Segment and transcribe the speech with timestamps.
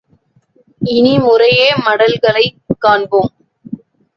[0.81, 3.31] இனி முறையே மடல்களைக் காண்பாம்.